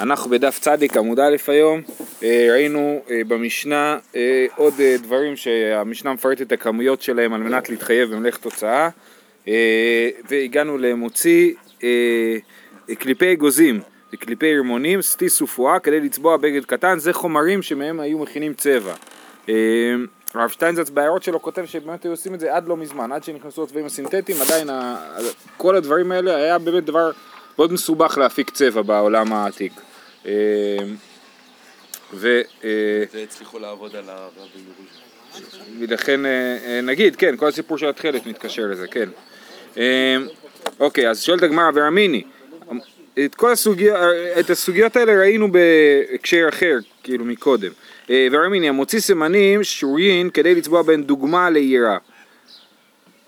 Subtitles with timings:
[0.00, 1.80] אנחנו בדף צדיק עמוד א' היום,
[2.22, 8.10] אה, ראינו אה, במשנה אה, עוד דברים שהמשנה מפרטת את הכמויות שלהם על מנת להתחייב
[8.10, 8.88] במלאכת תוצאה
[10.30, 11.52] והגענו למוציא
[12.98, 13.80] קליפי אגוזים
[14.12, 18.94] וקליפי רימונים, סטיס ופואה כדי לצבוע בגד קטן, זה חומרים שמהם היו מכינים צבע.
[20.34, 23.62] הרב שטיינזץ בהערות שלו כותב שבאמת היו עושים את זה עד לא מזמן, עד שנכנסו
[23.62, 24.68] הצבעים הסינתטיים, עדיין
[25.56, 27.10] כל הדברים האלה היה באמת דבר
[27.58, 29.72] מאוד מסובך להפיק צבע בעולם העתיק.
[30.26, 30.32] אה,
[32.12, 32.40] ו...
[32.64, 32.70] אה,
[33.12, 34.60] והצליחו לעבוד על הרבי
[35.80, 39.08] ולכן אה, נגיד, כן, כל הסיפור של התכלת מתקשר לזה, כן.
[40.80, 42.22] אוקיי, אז שואלת הגמרא ורמיני,
[43.24, 43.96] את כל הסוגיות,
[44.40, 47.70] את הסוגיות האלה ראינו בהקשר אחר, כאילו מקודם.
[48.08, 51.98] ורמיני, המוציא סימנים שורין כדי לצבוע בין דוגמה ליראה.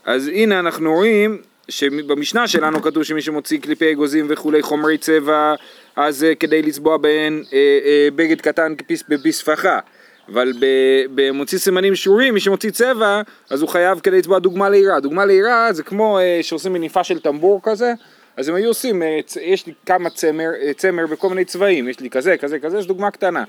[0.04, 5.54] אז הנה אנחנו רואים שבמשנה שלנו כתוב שמי שמוציא קליפי אגוזים וכולי חומרי צבע
[5.96, 7.54] אז uh, כדי לצבוע בהן uh, uh,
[8.14, 8.74] בגד קטן
[9.08, 9.78] בפספחה
[10.28, 10.52] אבל
[11.14, 15.72] במוציא סימנים שרורים מי שמוציא צבע אז הוא חייב כדי לצבוע דוגמה לעירה דוגמה לעירה
[15.72, 17.92] זה כמו uh, שעושים מניפה של טמבור כזה
[18.36, 22.00] אז הם היו עושים, uh, יש לי כמה צמר, uh, צמר בכל מיני צבעים, יש
[22.00, 23.44] לי כזה, כזה, כזה, זו דוגמה קטנה.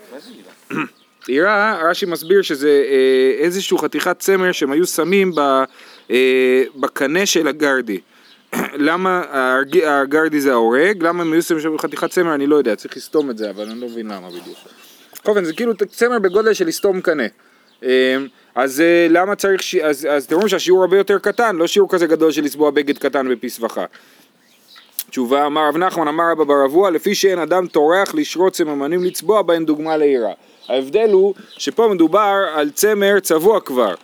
[1.28, 2.84] עירה, רש"י מסביר שזה
[3.40, 5.32] איזשהו חתיכת צמר שהם היו שמים
[6.76, 8.00] בקנה של הגרדי.
[8.74, 9.22] למה
[9.86, 13.38] הגרדי זה ההורג, למה הם שמים שם חתיכת צמר אני לא יודע, צריך לסתום את
[13.38, 14.58] זה, אבל אני לא מבין למה בדיוק.
[15.14, 17.24] בכל אופן זה כאילו צמר בגודל של לסתום קנה.
[17.84, 17.88] אמ,
[18.56, 19.76] אז אה, למה צריך, ש...
[19.76, 23.30] אז, אז אתם שהשיעור הרבה יותר קטן, לא שיעור כזה גדול של לצבוע בגד קטן
[23.30, 23.86] בפסבכה.
[25.10, 29.66] תשובה אמר רב נחמן אמר רבא ברבוע לפי שאין אדם טורח לשרות סממנים לצבוע בהן
[29.66, 30.32] דוגמה לעירה.
[30.70, 33.96] ההבדל הוא שפה מדובר על צמר צבוע כבר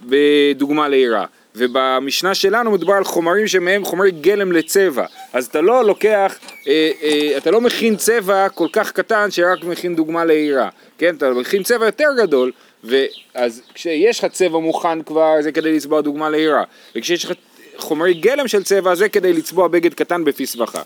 [0.00, 1.26] בדוגמה לעירה.
[1.56, 5.06] ובמשנה שלנו מדובר על חומרים שמהם חומרי גלם לצבע.
[5.32, 9.96] אז אתה לא לוקח, אה, אה, אתה לא מכין צבע כל כך קטן שרק מכין
[9.96, 10.68] דוגמה לעירה
[10.98, 12.52] כן, אתה מכין צבע יותר גדול
[12.84, 16.64] ואז כשיש לך צבע מוכן כבר זה כדי לצבוע דוגמה לעירה
[16.96, 17.32] וכשיש לך
[17.76, 20.82] חומרי גלם של צבע זה כדי לצבוע בגד קטן בפסבכה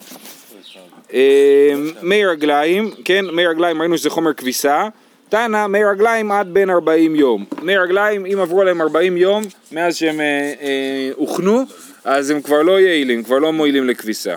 [1.14, 1.72] אה,
[2.02, 4.88] מי רגליים, כן, מי רגליים ראינו שזה חומר כביסה
[5.30, 7.44] תנא מי רגליים עד בין 40 יום.
[7.62, 9.42] מי רגליים, אם עברו עליהם 40 יום
[9.72, 11.64] מאז שהם אה, אה, הוכנו,
[12.04, 14.34] אז הם כבר לא יעילים, כבר לא מועילים לכביסה.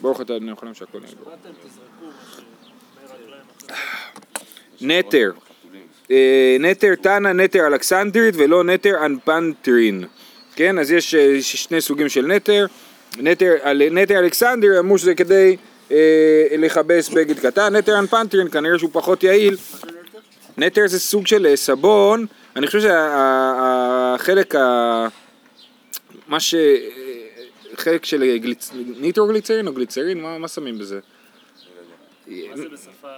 [0.00, 1.14] ברוך אתה אדוני יכולים שהכל יהיה.
[4.80, 5.30] נטר.
[6.10, 10.04] אה, נטר תנא נטר אלכסנדרית ולא נטר אנפנטרין.
[10.56, 12.66] כן, אז יש אה, שני סוגים של נטר.
[13.18, 13.54] נטר,
[13.90, 15.56] נטר אלכסנדר אמרו שזה כדי
[15.90, 19.56] אה, לכבס בגד קטן, נטר אנפנטרין כנראה שהוא פחות יעיל
[20.58, 25.06] נטר זה סוג של אה, סבון, אני חושב שהחלק ה...
[26.28, 26.54] מה ש...
[27.74, 28.70] חלק של גליצ...
[28.74, 31.00] ניטרוגליצרין או גליצרין, מה, מה שמים בזה?
[32.26, 33.08] מה זה בשפה?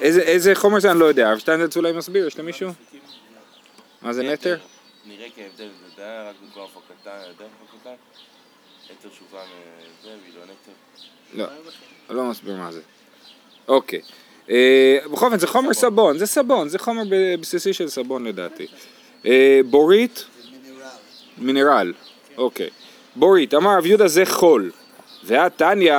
[0.00, 2.70] איזה, איזה חומר זה אני לא יודע, שטיינזלץ אולי מסביר, יש למישהו?
[4.02, 4.56] מה זה נטר?
[5.06, 7.90] נראה כהבדל, זה היה רק במקום הפקתה, יותר הפקתה?
[8.92, 10.72] נטר שובה מזה, והיא לא נטר?
[12.08, 12.80] לא, לא מסביר מה זה.
[13.68, 14.00] אוקיי.
[14.50, 17.02] אה, בכל אופן זה חומר סבון, זה סבון, זה חומר
[17.40, 18.66] בסיסי של סבון לדעתי.
[19.26, 20.24] אה, בורית?
[21.38, 21.92] מינרל,
[22.38, 22.68] אוקיי.
[23.16, 24.70] בורית, אמר רב יהודה זה חול,
[25.24, 25.94] והתניא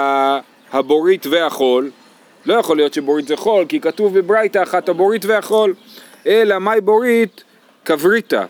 [0.72, 1.92] הבורית והחול,
[2.46, 5.74] לא יכול להיות שבורית זה חול, כי כתוב בברייתא אחת הבורית והחול,
[6.28, 7.44] אלא מאי בורית?
[7.86, 8.46] כבריתא,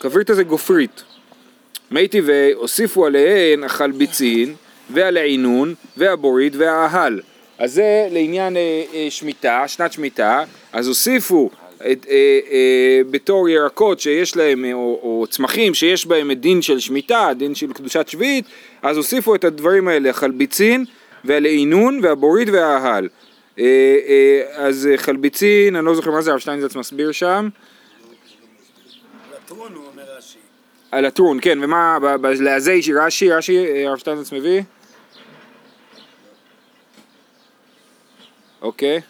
[0.00, 1.02] כבריתא זה גופרית.
[1.90, 4.54] מי טבעי הוסיפו עליהן החלביצין
[4.90, 7.20] והלעינון והבורית והאהל.
[7.58, 11.50] אז זה לעניין אה, אה, שמיטה, שנת שמיטה, אז הוסיפו
[11.90, 16.62] את, אה, אה, בתור ירקות שיש להם, אה, או, או צמחים שיש בהם את דין
[16.62, 18.44] של שמיטה, דין של קדושת שביעית,
[18.82, 20.84] אז הוסיפו את הדברים האלה, החלביצין
[21.24, 23.08] והלעינון והבורית והאהל.
[23.58, 23.64] אה,
[24.08, 27.48] אה, אז חלביצין, אני לא זוכר מה זה, הרב שטיינזלץ מסביר שם.
[29.30, 30.38] על הטרון הוא אומר רש"י.
[30.90, 34.62] על הטרון, כן, ומה, לזה רש"י, רש"י, הרב שטיינזלץ מביא?
[38.62, 39.00] אוקיי?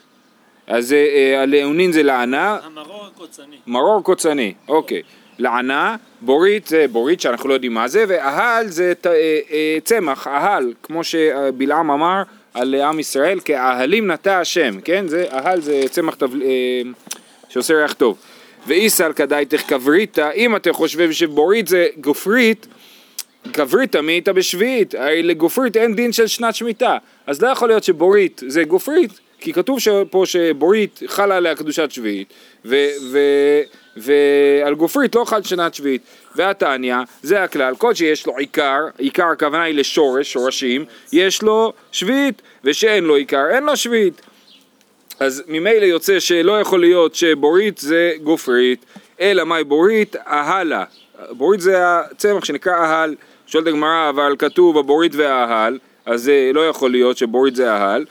[0.66, 2.58] אז אה, הלאונין זה לענה.
[2.64, 3.56] המרור הקוצני.
[3.66, 5.02] מרור קוצני, אוקיי.
[5.38, 9.10] לענה, בורית זה בורית שאנחנו לא יודעים מה זה, ואהל זה אה,
[9.50, 12.22] אה, צמח, אהל, כמו שבלעם אמר
[12.54, 15.08] על עם ישראל, כאהלים נטע השם, כן?
[15.08, 16.42] זה, אהל זה צמח תבל...
[17.48, 18.18] שעושה ריח טוב.
[18.66, 22.66] ואיסל כדאיתך כבריתא, אם אתם חושבים שבורית זה גופרית,
[23.46, 24.94] גבריתא מי הייתה בשביעית?
[24.94, 29.52] הרי לגופרית אין דין של שנת שמיטה, אז לא יכול להיות שבורית זה גופרית, כי
[29.52, 29.78] כתוב
[30.10, 32.32] פה שבורית חלה עליה קדושת שביעית,
[32.64, 32.76] ו,
[33.10, 33.18] ו,
[33.96, 36.02] ועל גופרית לא חל שנת שביעית.
[36.36, 42.42] והתניא, זה הכלל, כל שיש לו עיקר, עיקר הכוונה היא לשורש, שורשים, יש לו שביעית,
[42.64, 44.20] ושאין לו עיקר, אין לו שביעית.
[45.20, 48.84] אז ממילא יוצא שלא יכול להיות שבורית זה גופרית,
[49.20, 50.16] אלא מהי בורית?
[50.16, 50.84] אהלה.
[51.30, 53.14] בורית זה הצמח שנקרא אהל.
[53.46, 58.04] שואלת הגמרא, אבל כתוב הבורית והאהל, אז זה לא יכול להיות שבורית זה אהל,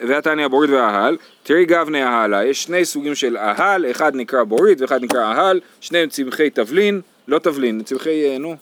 [0.00, 5.04] והתניא הבורית והאהל, תראי גבני אהלה, יש שני סוגים של אהל, אחד נקרא בורית ואחד
[5.04, 8.56] נקרא אהל, שניהם צמחי תבלין, לא תבלין, צמחי, אה, נו,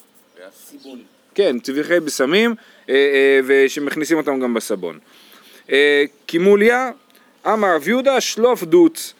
[1.34, 2.54] כן, צמחי בשמים,
[2.88, 4.98] אה, אה, ושמכניסים אותם גם בסבון.
[6.26, 6.90] קימוליה,
[7.46, 9.14] אמר רב יהודה שלוף דוץ.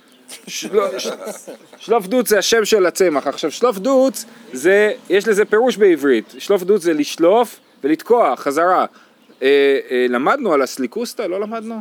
[1.79, 3.27] שלוף דוץ זה השם של הצמח.
[3.27, 6.35] עכשיו שלוף דוץ זה, יש לזה פירוש בעברית.
[6.39, 8.87] שלוף דוץ זה לשלוף ולתקוע חזרה.
[10.09, 11.27] למדנו על הסליקוסטה?
[11.27, 11.81] לא למדנו?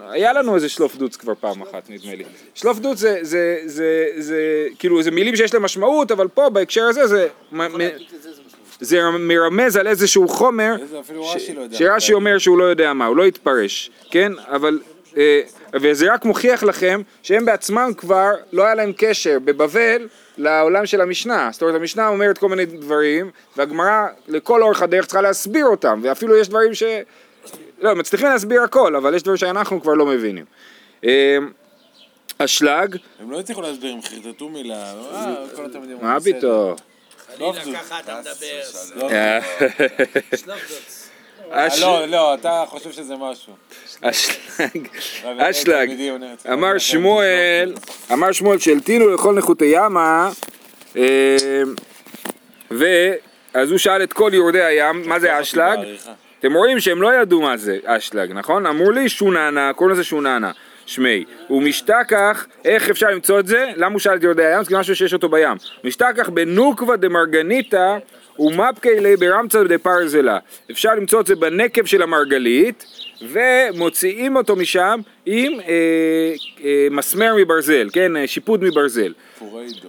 [0.00, 2.24] היה לנו איזה שלוף דוץ כבר פעם אחת נדמה לי.
[2.54, 6.84] שלוף דוץ זה, זה, זה, זה כאילו זה מילים שיש להם משמעות אבל פה בהקשר
[6.84, 7.28] הזה זה
[8.80, 10.74] זה מרמז על איזשהו חומר
[11.14, 11.34] לא
[11.72, 14.32] שרש"י אומר שהוא לא יודע מה, הוא לא יתפרש, כן?
[14.38, 14.80] אבל,
[15.16, 15.40] אה,
[15.72, 20.08] וזה רק מוכיח לכם שהם בעצמם כבר לא היה להם קשר בבבל
[20.40, 25.20] לעולם של המשנה, זאת אומרת המשנה אומרת כל מיני דברים והגמרא לכל אורך הדרך צריכה
[25.20, 26.82] להסביר אותם ואפילו יש דברים ש...
[27.80, 30.44] לא, מצליחים להסביר הכל, אבל יש דברים שאנחנו כבר לא מבינים.
[31.04, 31.38] אה,
[32.38, 32.96] אשלג.
[33.20, 34.92] הם לא הצליחו להסביר, הם חרטטו מילה.
[35.14, 36.74] אה, התלמידים מה פתאום?
[37.36, 38.60] חלילה ככה אתה מדבר.
[41.80, 43.52] לא, לא, אתה חושב שזה משהו.
[44.02, 44.88] אשלג,
[45.38, 45.90] אשלג,
[46.52, 47.74] אמר שמואל,
[48.12, 50.30] אמר שמואל שהלטינו לכל נחותי ימה,
[52.70, 55.78] ואז הוא שאל את כל יורדי הים, מה זה אשלג?
[56.38, 58.66] אתם רואים שהם לא ידעו מה זה אשלג, נכון?
[58.66, 60.50] אמרו לי שוננה, קוראים לזה שוננה.
[60.86, 63.70] שמי, ומשתכח, איך אפשר למצוא את זה?
[63.76, 64.64] למה הוא שאל את יורדי הים?
[64.64, 65.56] זה משהו שיש אותו בים.
[65.84, 67.96] משתכח בנוקבה דמרגניתא
[68.40, 70.38] ומפקי לי ברמצא דפרזלה.
[70.70, 72.84] אפשר למצוא את זה בנקב של המרגלית,
[73.22, 75.66] ומוציאים אותו משם עם אה,
[76.64, 79.12] אה, מסמר מברזל, כן, אה, שיפוד מברזל.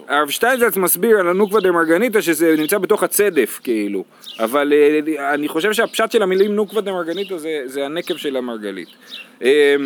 [0.08, 4.04] הרב שטיינזלץ מסביר על הנוקבה דמרגניתא שזה נמצא בתוך הצדף כאילו,
[4.38, 8.88] אבל אה, אני חושב שהפשט של המילים נוקבה דמרגניתא זה, זה הנקב של המרגלית.
[9.42, 9.76] אה,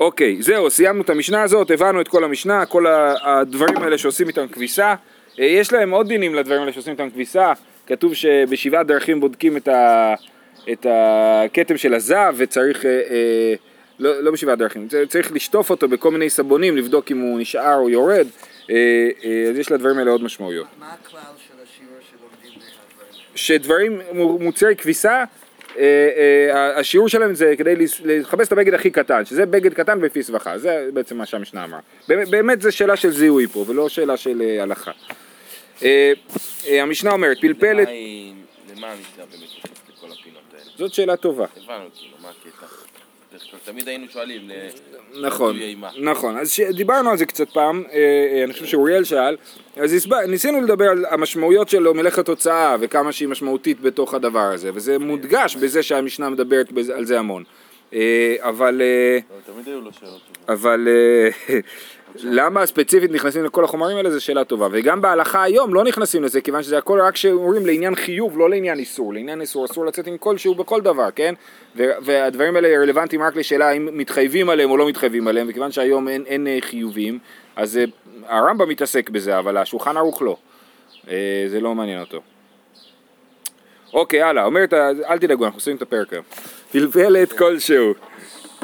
[0.00, 2.86] אוקיי, זהו, סיימנו את המשנה הזאת, הבנו את כל המשנה, כל
[3.22, 4.94] הדברים האלה שעושים איתם כביסה.
[5.40, 7.52] אה, יש להם עוד דינים לדברים האלה שעושים איתם כביסה,
[7.86, 10.14] כתוב שבשבעה דרכים בודקים את, ה,
[10.72, 13.54] את הכתם של הזב וצריך, אה, אה,
[13.98, 17.90] לא, לא בשבעה דרכים, צריך לשטוף אותו בכל מיני סבונים, לבדוק אם הוא נשאר או
[17.90, 18.26] יורד,
[18.70, 18.74] אה,
[19.24, 20.66] אה, אז יש לדברים האלה עוד משמעויות.
[20.78, 22.60] מה הכלל של השיעור שלומדים?
[23.34, 24.00] שדברים,
[24.40, 25.24] מוצרי כביסה,
[25.78, 25.84] אה,
[26.54, 30.58] אה, השיעור שלהם זה כדי לחפש את הבגד הכי קטן, שזה בגד קטן בפי סבכה,
[30.58, 31.80] זה בעצם מה שהמשנה אמרה.
[32.08, 34.90] באמת זה שאלה של זיהוי פה, ולא שאלה של הלכה.
[36.68, 37.88] המשנה אומרת, פלפלת...
[38.76, 40.64] למה המשנה באמת נכנסת לכל הפינות האלה?
[40.78, 41.46] זאת שאלה טובה.
[41.56, 42.66] הבנו כאילו, מה הקטע?
[43.64, 44.50] תמיד היינו שואלים,
[45.22, 45.56] נכון,
[46.00, 47.84] נכון, אז דיברנו על זה קצת פעם,
[48.44, 49.36] אני חושב שאוריאל שאל,
[49.76, 54.98] אז ניסינו לדבר על המשמעויות שלו מלאכת הוצאה וכמה שהיא משמעותית בתוך הדבר הזה, וזה
[54.98, 57.44] מודגש בזה שהמשנה מדברת על זה המון,
[58.38, 58.82] אבל...
[59.46, 60.88] תמיד היו לו שאלות אבל
[62.22, 64.68] למה ספציפית נכנסים לכל החומרים האלה זו שאלה טובה.
[64.70, 68.78] וגם בהלכה היום לא נכנסים לזה כיוון שזה הכל רק שאומרים לעניין חיוב לא לעניין
[68.78, 69.14] איסור.
[69.14, 71.34] לעניין איסור אסור לצאת עם כלשהו בכל דבר כן?
[71.76, 76.24] והדברים האלה רלוונטיים רק לשאלה אם מתחייבים עליהם או לא מתחייבים עליהם וכיוון שהיום אין,
[76.26, 77.18] אין אה, חיובים
[77.56, 77.84] אז אה,
[78.26, 80.36] הרמב"ם מתעסק בזה אבל השולחן ערוך לא.
[81.08, 82.20] אה, זה לא מעניין אותו.
[83.92, 84.44] אוקיי הלאה.
[84.44, 84.72] אומרת
[85.08, 86.24] אל תדאגו אנחנו עושים את הפרק היום.
[86.72, 87.94] פלפלת כלשהו.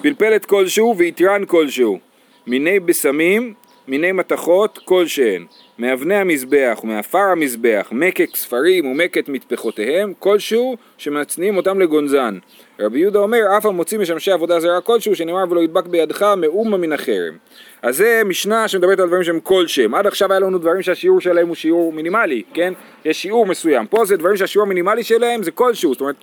[0.02, 2.09] פלפלת כלשהו ויתרן כלשהו
[2.50, 3.54] מיני בשמים,
[3.88, 5.46] מיני מתכות כלשהן,
[5.78, 12.38] מאבני המזבח ומעפר המזבח, מקק ספרים ומקט מטפחותיהם, כלשהו שמצניעים אותם לגונזן.
[12.80, 16.92] רבי יהודה אומר, אף המוציא משמשי עבודה זרה כלשהו, שנאמר ולא ידבק בידך מאומה מן
[16.92, 17.36] החרם.
[17.82, 19.94] אז זה משנה שמדברת על דברים שהם כלשהם.
[19.94, 22.72] עד עכשיו היה לנו דברים שהשיעור שלהם הוא שיעור מינימלי, כן?
[23.04, 23.86] יש שיעור מסוים.
[23.86, 26.16] פה זה דברים שהשיעור המינימלי שלהם זה כלשהו, זאת אומרת,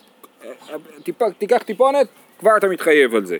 [1.03, 2.07] טיפ, תיקח טיפונת,
[2.39, 3.37] כבר אתה מתחייב על זה,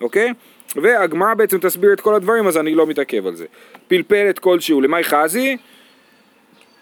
[0.00, 0.32] אוקיי?
[0.76, 3.46] והגמרא בעצם תסביר את כל הדברים אז אני לא מתעכב על זה.
[3.88, 5.56] פלפלת כלשהו למאי חזי,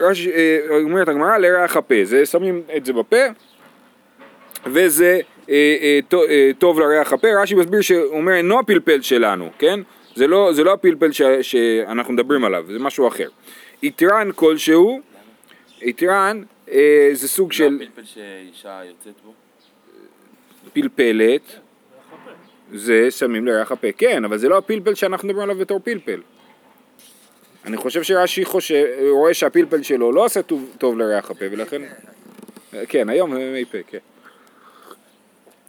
[0.01, 0.07] אה,
[0.83, 3.25] אומרת הגמרא לריח הפה, זה שמים את זה בפה
[4.67, 5.21] וזה
[5.51, 9.81] אה, אה, אה, טוב לריח הפה, רש"י מסביר שאומר אינו הפלפל שלנו, כן?
[10.15, 13.29] זה לא, זה לא הפלפל ש, שאנחנו מדברים עליו, זה משהו אחר.
[13.83, 15.01] יתרן כלשהו,
[15.83, 17.79] יתרן אה, זה סוג של...
[17.83, 19.33] הפלפל שאישה יוצאת בו?
[20.73, 21.61] פלפלת.
[22.75, 26.21] זה שמים לירח הפה, כן, אבל זה לא הפלפל שאנחנו מדברים עליו בתור פלפל.
[27.65, 28.45] אני חושב שרש"י
[29.11, 31.83] רואה שהפלפל שלו לא עושה טוב, טוב לריח הפה, ולכן...
[32.89, 33.99] כן, היום מי פה, כן.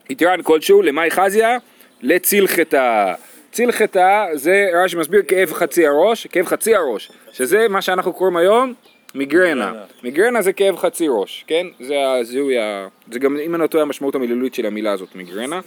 [0.09, 1.57] יתרן כלשהו, למאי חזיה?
[2.01, 3.13] לצלחתה.
[3.51, 8.73] צלחתה זה רש"י מסביר כאב חצי הראש, כאב חצי הראש, שזה מה שאנחנו קוראים היום
[9.15, 9.73] מיגרנה.
[10.03, 11.67] מיגרנה זה כאב חצי ראש, כן?
[11.79, 12.87] זה הזיהוי ה...
[13.11, 15.59] זה גם, אם אני לא טועה, המשמעות המילולית של המילה הזאת, מיגרנה.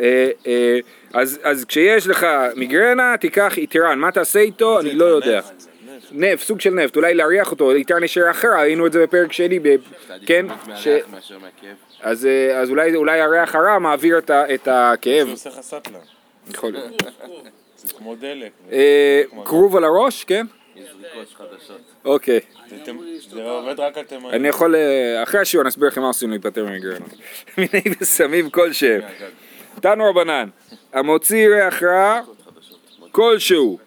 [0.00, 0.78] אה, אה,
[1.12, 2.26] אז, אז כשיש לך
[2.56, 4.80] מיגרנה, תיקח איתרן, מה תעשה איתו?
[4.80, 5.40] אני לא יודע.
[6.12, 9.60] נפט, סוג של נפט, אולי להריח אותו, איתרן ישר אחר, ראינו את זה בפרק שני,
[10.26, 10.46] כן?
[12.00, 15.26] אז, אה, אז אולי, אולי הריח הרע מעביר את, הכאב.
[15.26, 15.98] זה עושה לך סטלה.
[16.50, 17.02] יכול להיות.
[17.76, 18.52] זה כמו דלק.
[19.44, 20.46] כרוב על הראש, כן?
[20.76, 20.88] יש.
[22.04, 22.40] אוקיי.
[23.30, 24.30] זה עובד רק על תימנים.
[24.30, 24.74] אני יכול,
[25.22, 27.10] אחרי השיעור אני אסביר לכם מה עושים להיפטר ממיגרנות.
[27.58, 29.00] מיני וסמים כלשהם.
[29.80, 30.48] תנו רבנן,
[30.92, 32.20] המוציא ריח רע
[33.12, 33.78] כלשהו,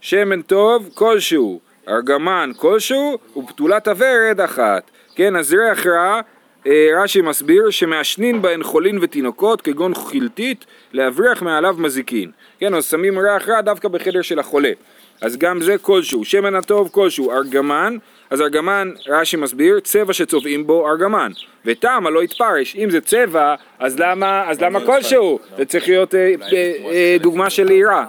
[0.00, 4.90] שמן טוב כלשהו, ארגמן כלשהו, ופתולת הוורד אחת.
[5.14, 6.20] כן, אז ריח רע,
[6.66, 12.30] אה, רש"י מסביר שמעשנין בהן חולין ותינוקות, כגון חילטית, להבריח מעליו מזיקין.
[12.58, 14.72] כן, אז שמים ריח רע דווקא בחדר של החולה.
[15.20, 17.96] אז גם זה כלשהו, שמן הטוב כלשהו, ארגמן,
[18.30, 21.32] אז ארגמן, רש"י מסביר, צבע שצובעים בו ארגמן,
[21.64, 25.38] וטעם הלא יתפרש, אם זה צבע, אז למה, אז למה כלשהו?
[25.58, 28.06] זה צריך להיות אה, אה, אה, דוגמה של לירה,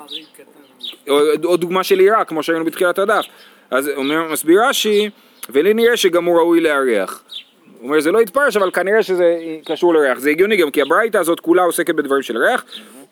[1.10, 3.26] או, דוגמה של לירה, כמו שראינו בתחילת הדף.
[3.72, 5.10] אז אומר, מסביר רש"י,
[5.50, 7.24] ולי נראה שגם הוא ראוי לארח.
[7.80, 10.20] הוא אומר, זה לא יתפרש, אבל כנראה שזה קשור לריח.
[10.20, 12.66] זה הגיוני גם, כי הברייתא הזאת כולה עוסקת בדברים של ריח,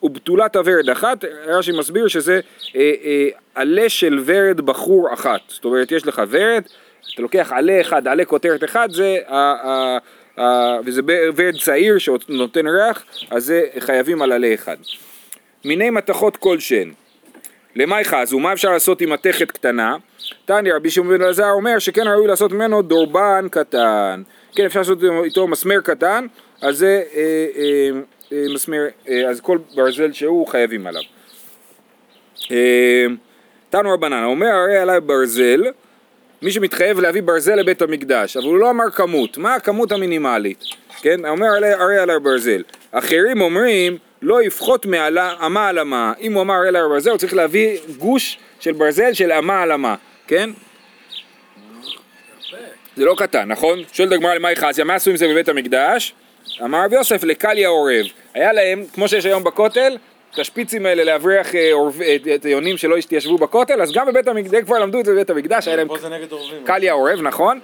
[0.03, 2.39] ובתולת הוורד אחת, רש"י מסביר שזה
[2.75, 5.41] אה, אה, עלה של ורד בחור אחת.
[5.47, 6.63] זאת אומרת, יש לך ורד,
[7.13, 9.97] אתה לוקח עלה אחד, עלה כותרת אחד, זה, ה, ה,
[10.41, 11.01] ה, וזה
[11.35, 14.77] ורד צעיר שנותן ריח, אז זה חייבים על עלה אחד.
[15.65, 16.93] מיני מתכות כלשהן.
[17.75, 19.95] למאי חזו, מה אפשר לעשות עם מתכת קטנה?
[20.45, 24.23] תניא רבי שמעון בן אלעזר אומר שכן ראוי לעשות ממנו דורבן קטן.
[24.55, 26.25] כן, אפשר לעשות איתו מסמר קטן,
[26.61, 27.89] אז זה אה, אה,
[28.31, 31.01] מסמר, אה, אז כל ברזל שהוא חייבים עליו.
[32.51, 33.05] אה,
[33.69, 35.63] תנו רבנן, אומר הרי עליי ברזל,
[36.41, 40.63] מי שמתחייב להביא ברזל לבית המקדש, אבל הוא לא אמר כמות, מה הכמות המינימלית?
[41.01, 41.47] כן, אומר
[41.79, 42.61] הרי, עליי ברזל.
[42.91, 47.33] אחרים אומרים לא יפחות מעלה, אמה על אמה, אם הוא אמר הרי ברזל הוא צריך
[47.33, 49.95] להביא גוש של ברזל של אמה על אמה,
[50.27, 50.49] כן?
[52.95, 53.79] זה לא קטן, נכון?
[53.93, 56.13] שואלת הגמרא למאי חסיה, מה עשו עם זה בבית המקדש?
[56.63, 58.05] אמר רב יוסף לקליה עורב.
[58.33, 59.97] היה להם, כמו שיש היום בכותל,
[60.33, 62.01] את השפיצים האלה להבריח אה, עורב-
[62.35, 65.67] את- היונים שלא התיישבו בכותל, אז גם בבית המקדש, כבר למדו את זה בבית המקדש,
[65.67, 65.87] היה להם.
[66.65, 67.59] קליה עורב, נכון?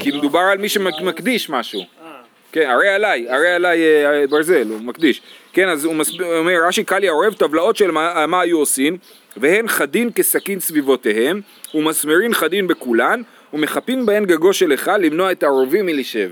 [0.00, 1.80] כי מדובר על מי שמקדיש משהו.
[1.80, 2.06] אה,
[2.52, 5.22] כן, הרי עליי, הרי עליי אה, ברזל, הוא מקדיש.
[5.52, 8.98] כן, אז הוא אומר, רש"י קליה עורב טבלאות של מה, מה היו עושים,
[9.36, 11.40] והן חדין כסכין סביבותיהם,
[11.74, 16.30] ומסמרין חדין בכולן, ומחפין בהן גגו של היכל למנוע את העורבים מלשב.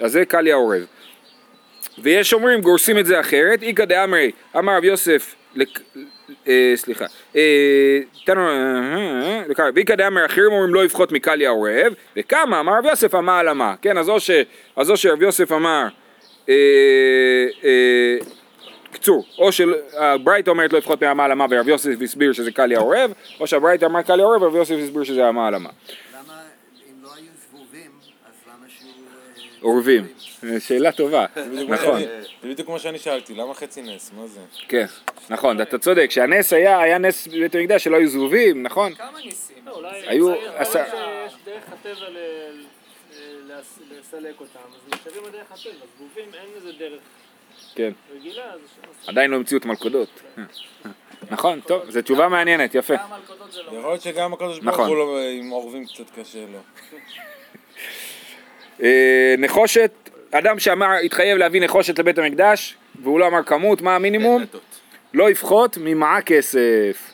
[0.00, 0.86] אז זה קליה עורב.
[2.02, 5.80] ויש אומרים גורסים את זה אחרת, איכא דאמרי, אמר רב יוסף, לק-
[6.48, 7.04] אה, סליחה,
[7.36, 7.40] אה,
[8.28, 9.42] אה,
[9.74, 13.74] ואיכא דאמרי אחרים אומרים לא יפחות מקליה עורב, וכמה, אמר רב יוסף אמה על אמה,
[13.82, 14.08] כן, אז
[14.88, 15.86] או שרב יוסף אמר,
[18.92, 23.12] קצור, או שהברייתא אומרת לא יפחות מאמה על אמה ורב יוסף הסביר שזה קליה עורב,
[23.40, 25.68] או שהברייתא אמר קליה עורב ורב יוסף הסביר שזה אמה על אמה.
[26.14, 26.34] למה
[26.90, 27.90] אם לא היו זבובים,
[28.28, 28.92] אז למה שיהיו...
[29.60, 30.06] עורבים,
[30.44, 31.26] אה, שאלה טובה,
[31.68, 32.00] נכון.
[32.00, 34.10] שאני- זה בדיוק כמו שאני שאלתי, למה חצי נס?
[34.16, 34.40] מה זה?
[34.68, 34.84] כן,
[35.30, 38.92] נכון, אתה צודק, שהנס היה, היה נס בבית המקדש שלא היו זבובים, נכון?
[39.66, 42.06] לא, אולי היו יכול להיות עשר- שיש דרך הטבע
[44.00, 47.00] לסלק אותם, אז נשארים בדרך הטבע, זבובים אין איזה דרך
[47.74, 47.92] כן.
[49.06, 50.08] עדיין לא המציאו את מלכודות.
[51.30, 52.96] נכון, טוב, זו תשובה מעניינת, יפה.
[52.96, 53.66] כמה מלכודות זה לא...
[53.78, 54.88] יכול להיות שגם הקדוש ברוך נכון.
[54.88, 56.58] הוא לא- עם עורבים קצת קשה לו.
[58.82, 59.90] אה, נחושת,
[60.30, 64.44] אדם שאמר, התחייב להביא נחושת לבית המקדש, והוא לא אמר כמות, מה המינימום?
[65.14, 67.10] לא יפחות ממעה כסף.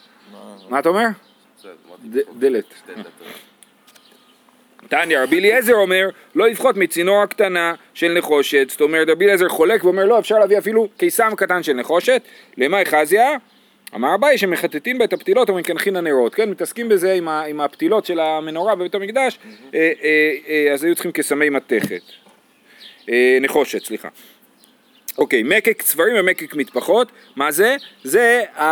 [0.69, 1.07] מה אתה אומר?
[2.39, 2.65] דלת.
[4.89, 8.71] תניא, רבי אליעזר אומר, לא יפחות מצינור הקטנה של נחושת.
[8.71, 12.23] זאת אומרת, רבי אליעזר חולק ואומר, לא, אפשר להביא אפילו קיסם קטן של נחושת.
[12.57, 13.31] למאי חזיה?
[13.95, 18.07] אמר אביי שמחטטין בה את הפתילות ומקנחין הנרות, כן, מתעסקים בזה עם, ה, עם הפתילות
[18.07, 19.39] של המנורה בבית המקדש,
[19.75, 22.03] אה, אה, אה, אז היו צריכים קסמי מתכת,
[23.09, 24.09] אה, נחושת, סליחה.
[25.19, 27.77] אוקיי, מקק צברים ומקק מטפחות, מה זה?
[28.05, 28.65] זה, ה,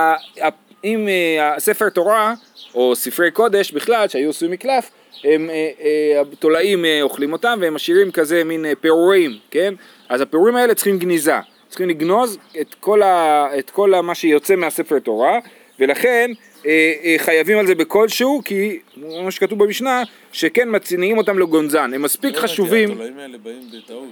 [0.43, 0.49] ה,
[0.85, 2.35] אם אה, הספר תורה,
[2.75, 4.91] או ספרי קודש בכלל, שהיו עשויים מקלף,
[5.25, 9.75] הם, אה, אה, התולעים אה, אוכלים אותם והם משאירים כזה מין אה, פירורים, כן?
[10.09, 11.37] אז הפירורים האלה צריכים גניזה,
[11.73, 15.39] צריכים לגנוז את כל, ה, את כל ה, מה שיוצא מהספר תורה,
[15.79, 16.31] ולכן
[16.67, 20.03] אה, אה, חייבים על זה בכלשהו, כי מה שכתוב במשנה,
[20.33, 22.99] שכן מצניעים אותם לגונזן, הם מספיק חשובים.
[23.43, 24.09] באים בטעות.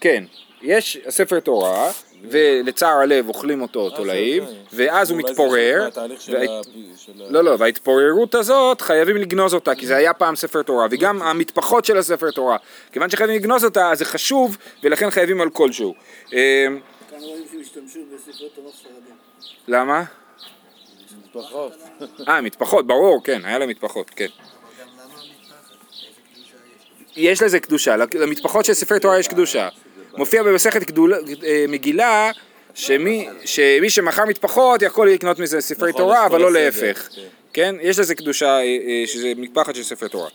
[0.00, 0.24] כן,
[0.62, 1.90] יש ספר תורה,
[2.30, 4.56] ולצער הלב אוכלים אותו תולעים, זה, זה.
[4.70, 5.88] ואז הוא מתפורר,
[7.28, 11.84] לא, לא, וההתפוררות הזאת חייבים לגנוז אותה, כי זה היה פעם ספר תורה, וגם המטפחות
[11.84, 12.56] של הספר תורה,
[12.92, 15.94] כיוון שחייבים לגנוז אותה, אז זה חשוב, ולכן חייבים על כלשהו.
[16.34, 16.66] אה,
[17.10, 19.14] כאן רואים שהשתמשו בספרי תורה ספרדים.
[19.68, 20.04] למה?
[22.28, 24.26] אה, מטפחות, ברור, כן, היה להם מטפחות, כן.
[27.16, 29.68] יש לזה קדושה, למטפחות של ספרי תורה יש קדושה.
[30.16, 30.98] מופיע במסכת
[31.44, 32.30] אה, מגילה
[32.74, 37.08] שמי, שמי שמכר מטפחות יכול לקנות מזה ספרי נכון, תורה, אבל לא להפך.
[37.14, 37.22] כן.
[37.52, 37.74] כן?
[37.80, 40.28] יש לזה קדושה אה, אה, שזה מטפחת של ספר תורה.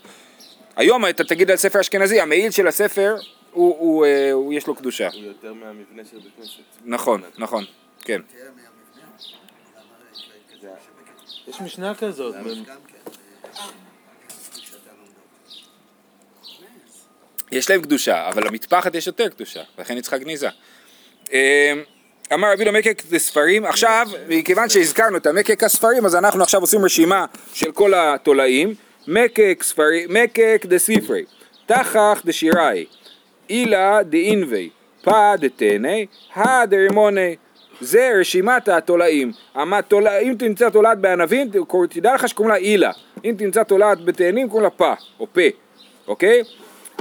[0.76, 3.16] היום אתה תגיד על ספר אשכנזי, המעיל של הספר,
[3.52, 5.08] הוא, הוא, הוא, יש לו קדושה.
[5.12, 6.60] הוא יותר מהמבנה של בית כנסת.
[6.84, 7.64] נכון, נכון,
[8.04, 8.20] כן.
[11.48, 12.34] יש משנה כזאת.
[12.34, 12.50] גם כן.
[13.44, 13.68] אה,
[14.52, 15.22] קדושת הלומדות.
[17.52, 20.48] יש להם קדושה, אבל למטפחת יש יותר קדושה, לכן היא צריכה גניזה.
[21.32, 21.72] אה,
[22.32, 26.84] אמר רבי יהודה מקק לספרים, עכשיו, מכיוון שהזכרנו את המקק הספרים, אז אנחנו עכשיו עושים
[26.84, 28.74] רשימה של כל התולעים,
[29.08, 31.24] מקק ספרים, מקק דספרי,
[31.66, 32.84] תחך דשיראי,
[33.50, 34.70] אילה דאינבי,
[35.02, 37.36] פא דתני, הא דרימוני.
[37.80, 39.32] זה רשימת התולעים.
[39.56, 41.50] אם תמצא תולעת בענבים,
[41.90, 42.90] תדע לך שקוראים לה אילה.
[43.24, 45.40] אם תמצא תולעת בתאנים, קוראים לה פא, או פה,
[46.08, 46.42] אוקיי?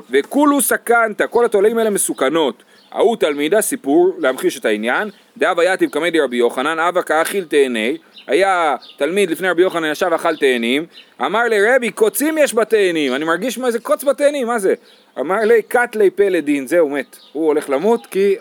[0.10, 2.64] וכולו סכנת, כל התולעים האלה מסוכנות.
[2.92, 8.76] ההוא תלמידה, סיפור, להמחיש את העניין, דאב יתיב קמא דרבי יוחנן, אבא כאכיל תאני, היה
[8.98, 10.86] תלמיד לפני רבי יוחנן ישב אכל תאנים,
[11.22, 14.74] אמר לרבי קוצים יש בתאנים, אני מרגיש מה זה קוץ בתאנים, מה זה?
[15.20, 18.36] אמר לי קטלי פה לדין, זהו מת, הוא הולך למות כי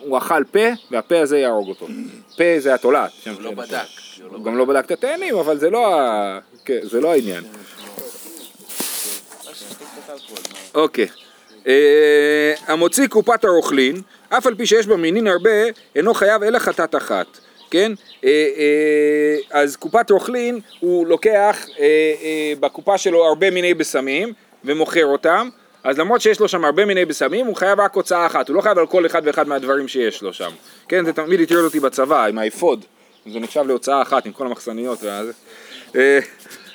[0.00, 1.86] הוא אכל פה והפה הזה יהרוג אותו,
[2.36, 3.86] פה זה התולעת, הוא לא בדק.
[4.28, 5.88] הוא גם לא בדק את התאנים, אבל זה לא,
[6.64, 7.44] כן, זה לא העניין.
[10.74, 11.06] אוקיי.
[11.66, 15.50] אה, המוציא קופת הרוכלין, אף על פי שיש בה מינין הרבה,
[15.96, 17.26] אינו חייב אלא חטאת אחת.
[17.70, 17.92] כן?
[18.24, 21.66] אה, אה, אז קופת רוכלין, הוא לוקח
[22.60, 24.32] בקופה שלו הרבה מיני בשמים
[24.64, 25.48] ומוכר אותם,
[25.84, 28.60] אז למרות שיש לו שם הרבה מיני בשמים, הוא חייב רק הוצאה אחת, הוא לא
[28.60, 30.50] חייב על כל אחד ואחד מהדברים שיש לו שם.
[30.88, 32.84] כן, זה תמיד הטריד אותי בצבא, עם האפוד,
[33.32, 34.98] זה נחשב להוצאה אחת עם כל המחסניות.
[35.96, 36.18] אה,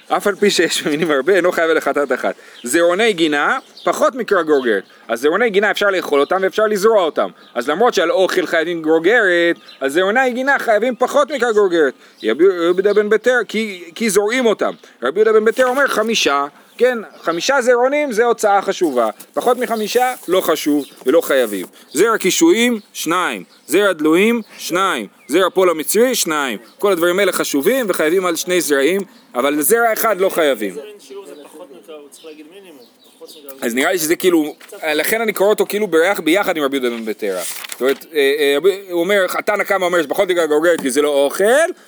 [0.07, 2.35] אף על פי שיש מינים הרבה, אינו חייב אלא חטאת אחת.
[2.63, 4.83] זרעוני גינה, פחות מקרא גרוגרת.
[5.07, 7.29] אז זרעוני גינה אפשר לאכול אותם ואפשר לזרוע אותם.
[7.55, 11.93] אז למרות שעל אוכל חייבים גרוגרת, אז זרעוני גינה חייבים פחות מקרא גרוגרת.
[12.23, 13.37] רבי יהודה בן ביתר,
[13.95, 14.73] כי זורעים אותם.
[15.03, 16.45] רבי יהודה בן ביתר אומר חמישה,
[16.77, 19.09] כן, חמישה זרעונים זה הוצאה חשובה.
[19.33, 21.65] פחות מחמישה, לא חשוב ולא חייבים.
[21.93, 23.43] זרע קישואים, שניים.
[23.67, 25.07] זרע דלויים, שניים.
[25.27, 26.57] זרע פול המצרי, שניים.
[26.79, 29.01] כל הדברים האלה חשובים וחייבים על שני זרעים,
[29.35, 30.73] אבל זרע אחד לא חייבים.
[30.73, 32.85] זה מין שיעור זה פחות מקרא, הוא צריך להגיד מינימום.
[33.19, 33.46] פחות מקרא.
[33.61, 36.97] אז נראה לי שזה כאילו, לכן אני קורא אותו כאילו ביחד, ביחד עם רבי יהודה
[36.97, 37.41] בן ביתרא.
[37.71, 38.57] זאת אומרת, אה, אה,
[38.91, 41.43] הוא אומר, התנא קמא אומר שפחות בגלל גורגרת כי זה לא אוכל,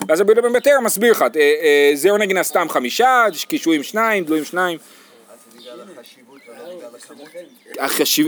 [0.08, 4.24] ואז רבי יהודה בן ביתרא מסביר לך, אה, אה, זרע נגינה סתם חמישה, קישואים שניים,
[4.24, 4.78] דלויים שניים.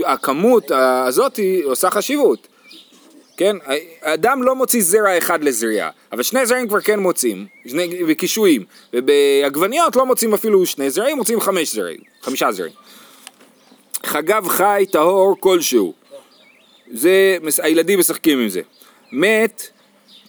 [0.05, 2.47] הכמות הזאת עושה חשיבות,
[3.37, 3.55] כן?
[4.01, 7.45] האדם לא מוציא זרע אחד לזריעה, אבל שני זרעים כבר כן מוצאים,
[8.07, 12.82] בקישואים, ובעגבניות לא מוצאים אפילו שני זרעים, מוצאים חמש זרעים, חמישה זרעים.
[14.05, 15.93] חגב חי טהור כלשהו,
[16.91, 18.61] זה, הילדים משחקים עם זה.
[19.11, 19.67] מת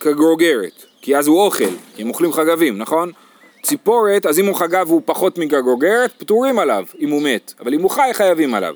[0.01, 1.65] כגרוגרת, כי אז הוא אוכל,
[1.97, 3.13] כי הם אוכלים חגבים, נכון?
[3.63, 7.83] ציפורת, אז אם הוא חגב והוא פחות מגרגוגרת, פטורים עליו, אם הוא מת, אבל אם
[7.83, 8.75] הוא חי, חייבים עליו.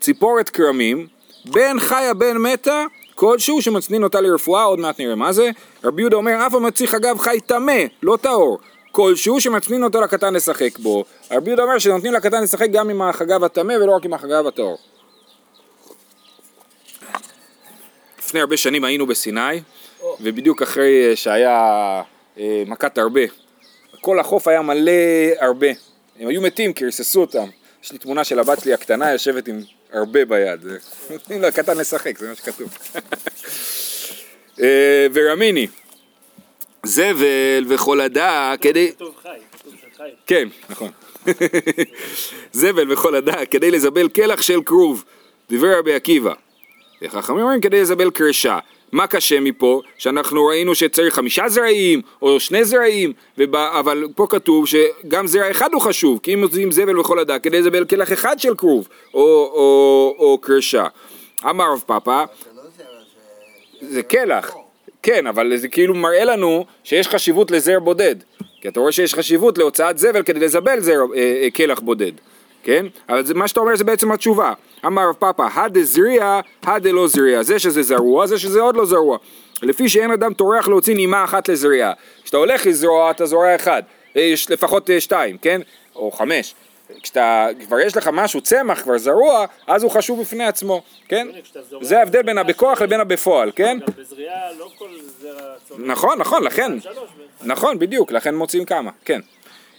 [0.00, 1.06] ציפורת כרמים,
[1.44, 5.50] בין חיה בין מתה, כלשהו שמצנין אותה לרפואה, עוד מעט נראה מה זה.
[5.84, 8.58] רבי יהודה אומר, אף המציא חגב חי טמא, לא טהור.
[8.92, 11.04] כלשהו שמצנין אותו לקטן לשחק בו.
[11.30, 14.78] רבי יהודה אומר שנותנים לקטן לשחק גם עם החגב הטמא ולא רק עם החגב הטהור.
[18.18, 19.60] לפני הרבה שנים היינו בסיני,
[20.20, 22.02] ובדיוק אחרי אה, שהיה
[22.38, 23.20] אה, מכת הרבה.
[24.00, 24.92] כל החוף היה מלא
[25.40, 25.68] הרבה.
[26.20, 27.46] הם היו מתים כי ריססו אותם.
[27.84, 29.60] יש לי תמונה של הבת שלי הקטנה יושבת עם
[29.92, 30.66] הרבה ביד.
[31.10, 32.68] נותנים לקטן לשחק, זה מה שכתוב.
[34.60, 35.66] אה, ורמיני,
[36.86, 38.92] זבל וחולדה כדי...
[40.26, 40.88] כן, נכון.
[42.52, 45.04] זבל וכל הדק כדי לזבל קלח של כרוב,
[45.50, 46.32] דברי רבי עקיבא.
[47.02, 48.58] וחכמים אומרים כדי לזבל קרשה.
[48.92, 49.80] מה קשה מפה?
[49.98, 55.72] שאנחנו ראינו שצריך חמישה זרעים או שני זרעים, ובא, אבל פה כתוב שגם זרע אחד
[55.72, 59.20] הוא חשוב, כי אם מוציאים זבל בכל הדק כדי לזבל כלח אחד של כרוב או,
[59.20, 60.86] או, או קרשה.
[61.50, 62.86] אמר רב פאפא, זה לא זרע,
[63.80, 63.94] זה...
[63.94, 64.54] זה קלח,
[65.02, 68.16] כן, אבל זה כאילו מראה לנו שיש חשיבות לזרע בודד.
[68.60, 72.12] כי אתה רואה שיש חשיבות להוצאת זבל כדי לזבל זרע, אה, אה, קלח בודד,
[72.62, 72.86] כן?
[73.08, 74.52] אבל זה, מה שאתה אומר זה בעצם התשובה.
[74.86, 77.42] אמר רב פאפא, הדה זריע, הדה לא זריע.
[77.42, 79.18] זה שזה זרוע, זה שזה עוד לא זרוע.
[79.62, 81.92] לפי שאין אדם טורח להוציא נימה אחת לזריעה.
[82.24, 83.82] כשאתה הולך לזרוע, אתה זורע אחד.
[84.16, 85.60] אה, יש לפחות אה, שתיים, כן?
[85.96, 86.54] או חמש.
[87.02, 91.28] כשאתה, כבר יש לך משהו, צמח כבר זרוע, אז הוא חשוב בפני עצמו, כן?
[91.80, 93.78] זה ההבדל בין הבכוח לבין הבפועל, כן?
[93.80, 94.88] גם בזריעה לא כל
[95.20, 95.80] זרע צומח.
[95.86, 96.72] נכון, נכון, לכן.
[97.42, 99.20] נכון, בדיוק, לכן מוצאים כמה, כן.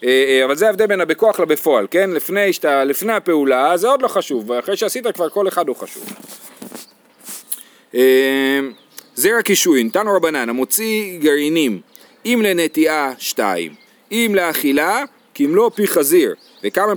[0.04, 2.10] אה, אה, אבל זה ההבדל בין הבכוח לבפועל, כן?
[2.12, 6.04] לפני, שאתה, לפני הפעולה זה עוד לא חשוב, ואחרי שעשית כבר כל אחד הוא חשוב.
[7.96, 8.60] אה,
[9.16, 11.82] זרע קישואין, תנו רבנן, המוציא גרעינים,
[12.26, 13.74] אם לנטיעה שתיים,
[14.12, 16.94] אם לאכילה, כמלוא פי חזיר, וכמה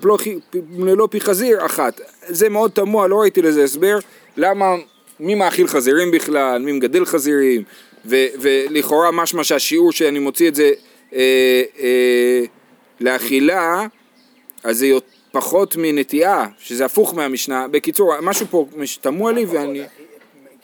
[0.69, 2.01] מלוא פי חזיר, אחת.
[2.27, 3.99] זה מאוד תמוה, לא ראיתי לזה הסבר,
[4.37, 4.75] למה,
[5.21, 7.63] מי מאכיל חזירים בכלל, מי מגדל חזירים,
[8.07, 10.71] ו, ולכאורה משמע שהשיעור שאני מוציא את זה
[11.15, 12.43] אה, אה,
[13.01, 13.87] לאכילה,
[14.65, 14.87] אז זה
[15.33, 17.69] פחות מנטיעה, שזה הפוך מהמשנה.
[17.69, 18.67] בקיצור, משהו פה
[19.01, 19.83] תמוה לי ואני...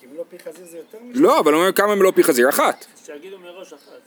[0.01, 1.11] קיבלו פי חזיר זה יותר מ...
[1.15, 2.49] לא, אבל הוא אומר כמה מלוא פי חזיר?
[2.49, 2.87] אחת.
[3.07, 4.01] שיגידו מראש אחת.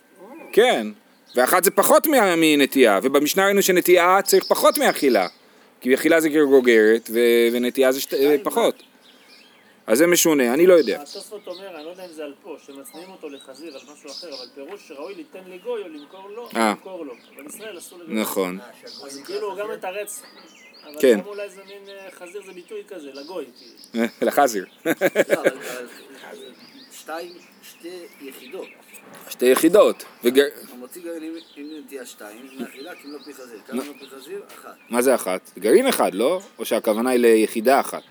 [0.52, 0.88] כן,
[1.36, 5.28] ואחת זה פחות מה- מנטיעה, ובמשנה ראינו שנטיעה צריך פחות מאכילה,
[5.82, 7.20] כי אכילה זה גרגוגרת ו-
[7.54, 8.14] ונטיעה זה שת...
[8.44, 8.84] פחות.
[9.88, 10.96] אז זה משונה, אני לא יודע.
[11.02, 14.28] התוספות אומר, אני לא יודע אם זה על פה, שמצניעים אותו לחזיר על משהו אחר,
[14.28, 16.70] אבל פירוש שראוי ליתן לגוי או למכור לו, אה.
[16.70, 17.14] למכור לו.
[17.36, 18.16] אבל ישראל אסור לגוי.
[18.16, 18.60] נכון.
[19.06, 20.22] אז כאילו הוא גם מתרץ.
[20.86, 21.20] אבל כן.
[21.20, 23.46] גם אולי זה מין אה, חזיר זה ביטוי כזה, לגוי.
[23.92, 24.06] כאילו.
[24.22, 24.66] לחזיר.
[24.86, 24.94] לא,
[27.02, 27.12] שתי
[28.22, 28.68] יחידות.
[29.30, 30.04] שתי יחידות.
[30.86, 30.96] וגר...
[30.96, 33.60] המוציא גרעינים עם נטייה שתיים, מאכילה כמלוא פי חזיר.
[33.68, 34.42] כמה מלוא פי חזיר?
[34.48, 34.76] אחת.
[34.90, 35.52] מה זה אחת?
[35.60, 36.42] גרעין אחד, לא?
[36.60, 38.02] או שהכוונה היא ליחידה אחת?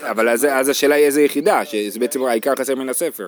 [0.00, 3.26] אבל אז, אז השאלה היא איזה יחידה, שזה בעצם העיקר חסר מן הספר.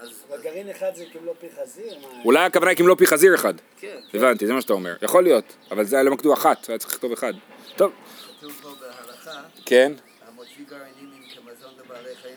[0.00, 1.94] אבל גרעין אחד זה קיבלו פי חזיר?
[2.24, 3.54] אולי הכוונה היא כמלוא פי חזיר אחד.
[3.80, 3.96] כן.
[4.14, 4.96] הבנתי, זה מה שאתה אומר.
[5.02, 7.32] יכול להיות, אבל זה היה לא כתוב אחת, היה צריך לכתוב אחד.
[7.76, 7.92] טוב,
[8.38, 9.92] כתוב פה בהלכה, כן.
[10.28, 12.34] המוציא גרעינים עם כמזון לבעלי חיים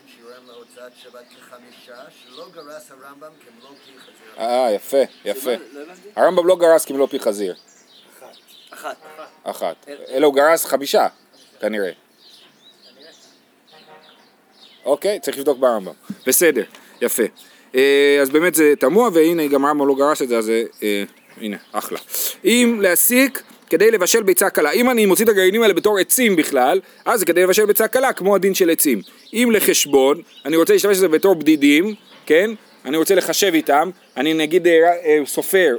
[0.80, 4.46] להוצאת שבת כחמישה, שלא גרס הרמב"ם כמלוא פי חזיר.
[4.46, 5.50] אה, יפה, יפה.
[5.72, 5.80] לא.
[6.16, 7.54] הרמב"ם לא גרס כמלוא פי חזיר.
[8.70, 8.96] אחת.
[9.42, 9.88] אחת.
[10.08, 11.06] אלא הוא גרס חמישה,
[11.60, 11.90] כנראה.
[14.84, 15.92] אוקיי, צריך לבדוק ברמב"ם.
[16.26, 16.62] בסדר,
[17.00, 17.22] יפה.
[17.74, 20.50] אה, אז באמת זה תמוה, והנה גם הרמב"ם לא גרס את זה, אז
[20.82, 21.04] אה,
[21.36, 21.98] הנה, אחלה.
[22.44, 24.70] אם להסיק כדי לבשל ביצה קלה.
[24.70, 28.12] אם אני מוציא את הגרעינים האלה בתור עצים בכלל, אז זה כדי לבשל ביצה קלה,
[28.12, 29.02] כמו הדין של עצים.
[29.34, 31.94] אם לחשבון, אני רוצה להשתמש בזה בתור בדידים,
[32.26, 32.50] כן?
[32.84, 34.72] אני רוצה לחשב איתם, אני נגיד אה,
[35.04, 35.76] אה, סופר,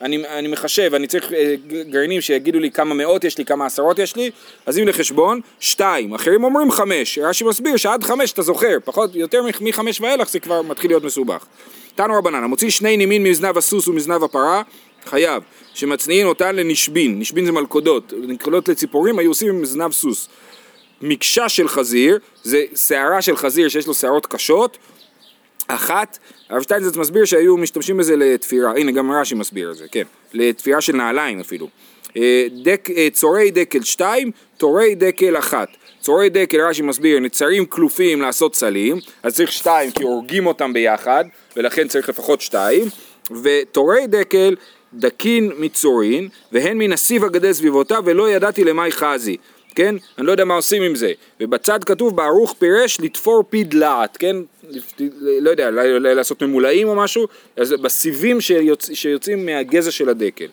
[0.00, 1.54] אני, אני מחשב, אני צריך אה,
[1.90, 4.30] גרעינים שיגידו לי כמה מאות יש לי, כמה עשרות יש לי,
[4.66, 9.42] אז אם לחשבון, שתיים, אחרים אומרים חמש, רש"י מסביר שעד חמש אתה זוכר, פחות, יותר
[9.60, 11.46] מחמש ואילך זה כבר מתחיל להיות מסובך.
[11.94, 14.62] תנו רבנן, המוציא שני נימין מזנב הסוס ומזנב הפרה,
[15.06, 15.42] חייב,
[15.74, 20.28] שמצניעין אותן לנשבין, נשבין זה מלכודות, מלכודות לציפורים היו עושים עם זנב סוס.
[21.02, 24.78] מקשה של חזיר, זה שערה של חזיר שיש לו שערות קשות,
[25.66, 30.02] אחת, הרב שטיינזרץ מסביר שהיו משתמשים בזה לתפירה, הנה גם רש"י מסביר את זה, כן,
[30.32, 31.68] לתפירה של נעליים אפילו.
[32.16, 35.68] אה, דק, אה, צורי דקל שתיים, תורי דקל אחת.
[36.00, 41.24] צורי דקל רש"י מסביר, נצרים כלופים לעשות סלים, אז צריך שתיים כי הורגים אותם ביחד,
[41.56, 42.88] ולכן צריך לפחות שתיים,
[43.42, 44.54] ותורי דקל
[44.94, 49.36] דקין מצורין, והן מן הסיב הגדל סביבותיו, ולא ידעתי למאי חזי.
[49.74, 49.94] כן?
[50.18, 51.12] אני לא יודע מה עושים עם זה.
[51.40, 54.36] ובצד כתוב בערוך פירש לתפור פי דלעת, כן?
[54.70, 54.92] לפ-
[55.40, 55.70] לא יודע,
[56.14, 58.90] לעשות ממולאים או משהו, אז בסיבים שיוצ...
[58.92, 60.46] שיוצאים מהגזע של הדקל.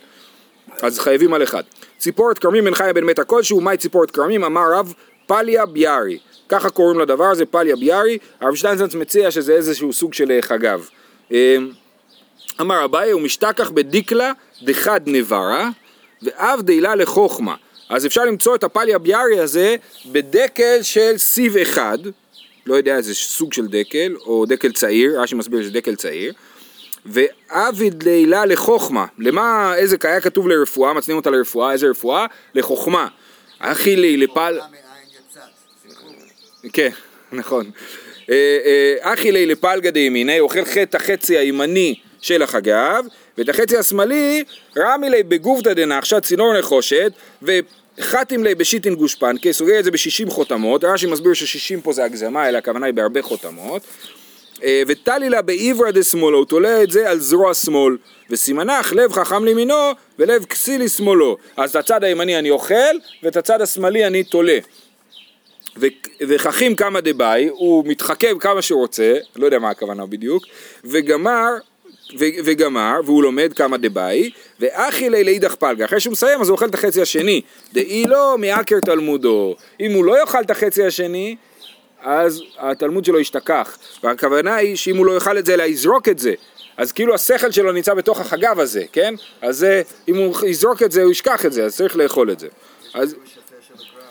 [0.82, 1.64] אז חייבים על אחד.
[1.98, 4.44] ציפורת כרמים בין חיה בין מתה כלשהו, מהי ציפורת כרמים?
[4.44, 4.94] אמר רב
[5.28, 6.18] פליה ביארי.
[6.50, 8.18] ככה קוראים לדבר הזה, פליה ביארי.
[8.42, 10.88] הרב שטיינזנץ מציע שזה איזשהו סוג של אה, חגב.
[12.62, 15.70] אמ, אמר אביי, הוא משתכח בדיקלה דחד נברה,
[16.22, 17.56] ואב דהילה לחוכמה.
[17.90, 21.98] אז אפשר למצוא את הפליה ביארי הזה בדקל של סיב אחד,
[22.66, 26.34] לא יודע איזה סוג של דקל, או דקל צעיר, רש"י מסביר שזה דקל צעיר,
[27.06, 29.06] ועביד לילה לחוכמה.
[29.18, 32.26] למה, איזה, היה כתוב לרפואה, מצניעים אותה לרפואה, איזה רפואה?
[32.56, 33.08] לחוכמה.
[33.60, 34.60] אחי לי לפל...
[36.74, 36.90] כן,
[37.32, 37.72] נכון.
[38.30, 43.06] אה, אה, אחי לי לפלגא דימיני, אוכל חטא החצי הימני של החגב,
[43.38, 44.44] ואת החצי השמאלי
[44.78, 50.84] רמי לי בגובתא דנחשא צינור נחושת, וחתים לי בשיטין גושפנקה, סוגר את זה בשישים חותמות,
[50.84, 53.82] רש"י מסביר ששישים פה זה הגזמה, אלא הכוונה היא בהרבה חותמות.
[54.64, 57.98] אה, וטלי לה בעברה דשמאלו, הוא תולה את זה על זרוע שמאל,
[58.30, 61.38] וסימנך לב חכם לימינו ולב כסיל לשמאלו.
[61.58, 62.76] אז את הצד הימני אני אוכל,
[63.24, 64.58] ואת הצד השמאלי אני תולה.
[65.78, 65.88] ו-
[66.28, 70.44] וחכים כמה דבאי, הוא מתחכם כמה שהוא רוצה, לא יודע מה הכוונה בדיוק,
[70.84, 71.50] וגמר,
[72.20, 76.56] ו- וגמר, והוא לומד כמה דבאי, ואכי לי לאידך פלגה, אחרי שהוא מסיים אז הוא
[76.56, 77.42] אוכל את החצי השני,
[77.74, 81.36] דאי לא מעקר תלמודו, אם הוא לא יאכל את החצי השני,
[82.02, 86.20] אז התלמוד שלו ישתכח, והכוונה היא שאם הוא לא יאכל את זה אלא יזרוק את
[86.20, 86.34] זה,
[86.78, 89.14] אז כאילו השכל שלו נמצא בתוך החגב הזה, כן?
[89.42, 89.66] אז
[90.08, 92.48] אם הוא יזרוק את זה הוא ישכח את זה, אז צריך לאכול את זה.
[92.94, 94.02] אז פירוש יפה של הגר"א,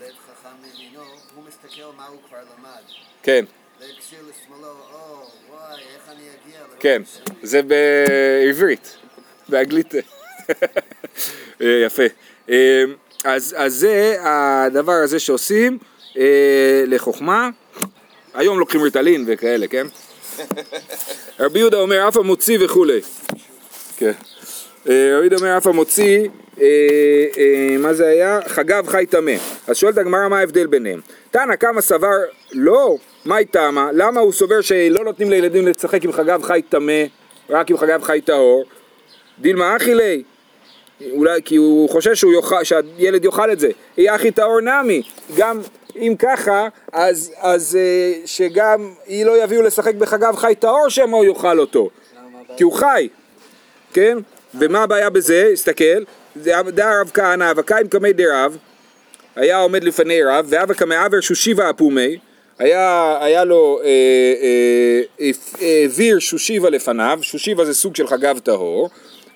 [0.00, 1.02] לב חכם מימינו,
[1.34, 2.82] הוא מסתכל מה הוא כבר למד.
[3.22, 3.44] כן,
[3.80, 6.60] לב כסיר לשמאלו, או, וואי, איך אני אגיע?
[6.60, 8.96] לרוב כן, השני?" זה בעברית,
[9.48, 9.94] באנגלית
[11.62, 12.02] אה, יפה.
[12.50, 12.84] אה,
[13.24, 15.78] אז, אז זה הדבר הזה שעושים
[16.18, 17.50] אה, לחוכמה.
[18.34, 19.86] היום לוקחים ריטלין וכאלה, כן?
[21.40, 23.00] רבי יהודה אומר אף המוציא וכולי.
[23.96, 24.12] כן.
[24.88, 26.28] אה, רבי יהודה אומר אף המוציא,
[26.60, 26.66] אה,
[27.38, 28.40] אה, מה זה היה?
[28.46, 29.34] חגב חי טמא.
[29.66, 31.00] אז שואלת הגמרא מה ההבדל ביניהם.
[31.30, 32.16] תנא כמה סבר
[32.52, 33.90] לא, מה היא טעמה?
[33.92, 37.02] למה הוא סובר שלא נותנים לילדים לשחק עם חגב חי טמא,
[37.50, 38.64] רק עם חגב חי טהור?
[39.38, 40.18] דילמה אחי ליה.
[41.10, 43.68] אולי כי הוא חושש שהוא יאכל, שהילד יאכל את זה.
[43.96, 45.02] היא אחי טהור נמי.
[45.36, 45.60] גם
[45.96, 51.24] אם ככה, אז, אז אה, שגם היא לא יביאו לשחק בחגב חי טהור שמא הוא
[51.24, 51.90] יאכל אותו.
[52.56, 53.08] כי הוא חי,
[53.92, 54.18] כן?
[54.54, 55.50] ומה הבעיה בזה?
[55.52, 56.04] הסתכל,
[56.36, 58.56] דא רב כהנא, אבקיים קמי דרב,
[59.36, 62.18] היה עומד לפני רב, ואבא קמי אבר שושיבה אפומי,
[62.58, 63.88] היה, היה לו, אה,
[64.42, 65.30] אה, אה,
[65.82, 68.90] העביר שושיבה לפניו, שושיבה זה סוג של חגב טהור,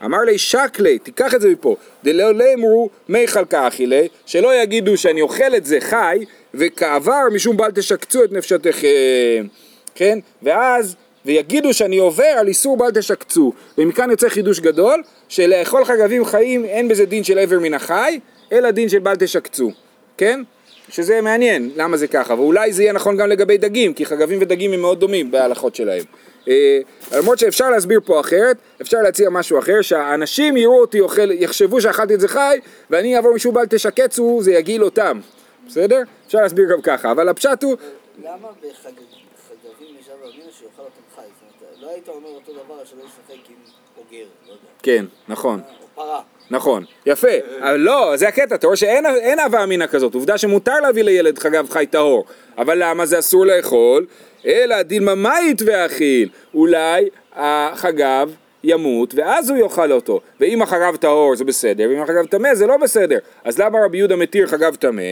[0.04, 5.22] אמר לי שקלי, תיקח את זה מפה, דלא לאמרו מי חלקה אכילי, שלא יגידו שאני
[5.22, 9.46] אוכל את זה חי, וכעבר משום בל תשקצו את נפשתכם,
[9.94, 10.18] כן?
[10.42, 16.64] ואז, ויגידו שאני עובר על איסור בל תשקצו, ומכאן יוצא חידוש גדול, שלאכול חגבים חיים
[16.64, 18.20] אין בזה דין של עבר מן החי,
[18.52, 19.72] אלא דין של בל תשקצו,
[20.16, 20.40] כן?
[20.90, 24.72] שזה מעניין, למה זה ככה, ואולי זה יהיה נכון גם לגבי דגים, כי חגבים ודגים
[24.72, 26.04] הם מאוד דומים בהלכות שלהם.
[26.48, 26.80] אה,
[27.16, 32.14] למרות שאפשר להסביר פה אחרת, אפשר להציע משהו אחר, שהאנשים יראו אותי אוכל, יחשבו שאכלתי
[32.14, 32.58] את זה חי,
[32.90, 35.20] ואני אעבור משום בל תשקצו, זה יגעיל אותם,
[35.66, 36.02] בסדר?
[36.26, 37.76] אפשר להסביר גם ככה, אבל הפשט הוא,
[38.24, 41.22] למה בחגבים יש אבא אבינו שיאכל אותם חי?
[41.22, 43.56] זאת אומרת, לא היית אומר אותו דבר שלא ישחק עם
[43.98, 45.60] אוגר, לא יודע, כן, נכון.
[45.80, 46.20] או פרה.
[46.50, 47.28] נכון, יפה,
[47.60, 51.38] אבל לא, זה הקטע, אתה רואה שאין אין הווה אמינא כזאת, עובדה שמותר להביא לילד
[51.38, 52.24] חגב חי טהור,
[52.58, 54.06] אבל למה זה אסור לאכול?
[54.46, 58.30] אלא דילמה מאית ואכיל, אולי החגב
[58.64, 62.76] ימות ואז הוא יאכל אותו, ואם החגב טהור זה בסדר, ואם החגב טמא זה לא
[62.76, 65.02] בסדר, אז למה רבי יהודה מתיר חגב טמא,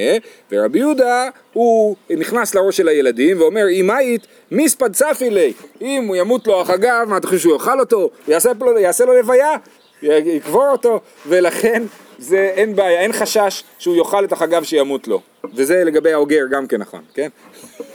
[0.52, 6.16] ורבי יהודה הוא נכנס לראש של הילדים ואומר אם מאית מיספד צפי לי, אם הוא
[6.16, 8.10] ימות לו החגב, מה אתה חושב שהוא יאכל אותו?
[8.28, 9.56] יעשה לו לוויה?
[10.02, 11.82] יקבור אותו, ולכן
[12.18, 15.20] זה אין בעיה, אין חשש שהוא יאכל את החגב שימות לו.
[15.54, 17.28] וזה לגבי האוגר גם כן נכון, כן?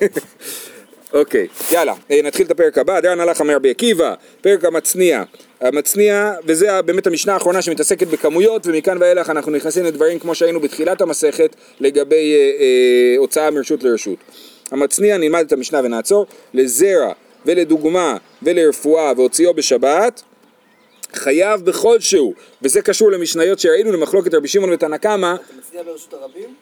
[1.13, 5.23] אוקיי, יאללה, אה, נתחיל את הפרק הבא, דרן הלך אמר רבי עקיבא, פרק המצניע.
[5.61, 11.01] המצניע, וזה באמת המשנה האחרונה שמתעסקת בכמויות, ומכאן ואילך אנחנו נכנסים לדברים כמו שהיינו בתחילת
[11.01, 14.17] המסכת לגבי אה, אה, הוצאה מרשות לרשות.
[14.71, 17.13] המצניע, נלמד את המשנה ונעצור, לזרע
[17.45, 20.21] ולדוגמה ולרפואה והוציאו בשבת,
[21.13, 26.13] חייב בכל שהוא, וזה קשור למשניות שראינו למחלוקת רבי שמעון ותנא קמא, אתה מצדיע ברשות
[26.13, 26.55] הרבים?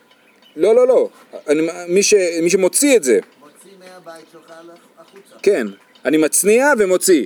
[0.56, 1.10] לא לא לא,
[1.48, 4.54] אני, מי, ש, מי שמוציא את זה, מוציא מהבית שלך
[5.00, 5.36] החוצה.
[5.44, 5.68] כן,
[6.06, 7.26] אני מצניע ומוציא.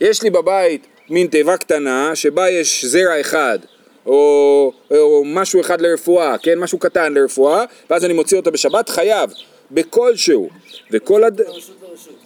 [0.00, 3.58] יש לי בבית מין תיבה קטנה שבה יש זרע אחד
[4.06, 9.30] או, או משהו אחד לרפואה, כן, משהו קטן לרפואה, ואז אני מוציא אותה בשבת, חייב,
[9.70, 10.48] בכלשהו,
[10.90, 11.40] וכל הד...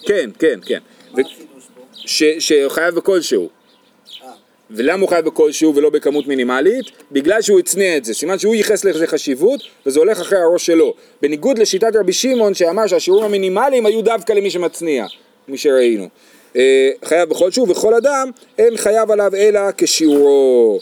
[0.07, 0.79] כן, כן, כן,
[1.13, 1.17] ו...
[1.17, 1.83] מה החידוש פה?
[1.95, 2.23] ש...
[2.39, 3.49] שחייב בכלשהו.
[4.71, 6.87] ולמה הוא חייב בכלשהו ולא בכמות מינימלית?
[7.13, 10.95] בגלל שהוא הצניע את זה, סימן שהוא ייחס לזה חשיבות וזה הולך אחרי הראש שלו.
[11.23, 15.07] בניגוד לשיטת רבי שמעון שאמר שהשיעורים המינימליים היו דווקא למי שמצניע,
[15.49, 16.09] מי שראינו.
[16.57, 20.79] אה, חייב בכל שהוא וכל אדם אין חייב עליו אלא כשיעורו.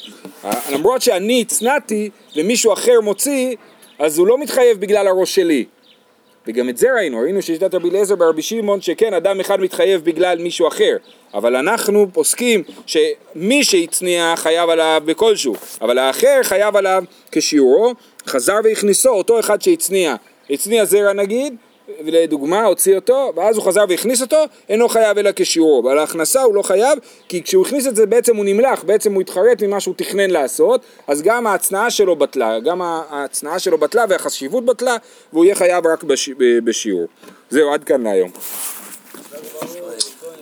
[0.73, 3.57] למרות שאני הצנעתי ומישהו אחר מוציא,
[3.99, 5.65] אז הוא לא מתחייב בגלל הראש שלי.
[6.47, 10.39] וגם את זה ראינו, ראינו ששיטת רבי אליעזר ברבי שמעון שכן אדם אחד מתחייב בגלל
[10.39, 10.97] מישהו אחר.
[11.35, 17.95] אבל אנחנו פוסקים שמי שהצניע חייב עליו בכלשהו אבל האחר חייב עליו כשיעורו.
[18.27, 20.15] חזר והכניסו אותו אחד שהצניע.
[20.51, 21.57] הצניע זרע נגיד
[22.05, 26.55] לדוגמה הוציא אותו ואז הוא חזר והכניס אותו אינו חייב אלא כשיעורו אבל ההכנסה הוא
[26.55, 29.95] לא חייב כי כשהוא הכניס את זה בעצם הוא נמלח בעצם הוא התחרט ממה שהוא
[29.99, 34.97] תכנן לעשות אז גם ההצנעה שלו בטלה גם ההצנעה שלו בטלה והחשיבות בטלה
[35.33, 36.31] והוא יהיה חייב רק בש...
[36.65, 37.07] בשיעור
[37.51, 38.31] זהו עד כאן להיום.